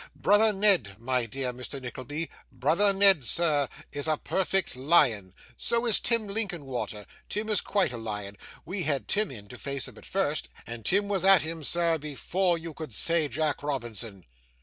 Brother 0.15 0.51
Ned, 0.51 0.95
my 0.99 1.27
dear 1.27 1.53
Mr. 1.53 1.79
Nickleby 1.79 2.27
brother 2.51 2.91
Ned, 2.91 3.23
sir, 3.23 3.69
is 3.91 4.07
a 4.07 4.17
perfect 4.17 4.75
lion. 4.75 5.31
So 5.57 5.85
is 5.85 5.99
Tim 5.99 6.27
Linkinwater; 6.27 7.05
Tim 7.29 7.49
is 7.49 7.61
quite 7.61 7.93
a 7.93 7.97
lion. 7.97 8.35
We 8.65 8.81
had 8.81 9.07
Tim 9.07 9.29
in 9.29 9.47
to 9.49 9.59
face 9.59 9.87
him 9.87 9.99
at 9.99 10.07
first, 10.07 10.49
and 10.65 10.83
Tim 10.83 11.07
was 11.07 11.23
at 11.23 11.43
him, 11.43 11.63
sir, 11.63 11.99
before 11.99 12.57
you 12.57 12.73
could 12.73 12.95
say 12.95 13.27
"Jack 13.27 13.61
Robinson." 13.61 14.25